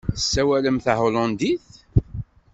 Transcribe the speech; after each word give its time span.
Tessawalem 0.15 0.77
tahulandit? 0.85 1.67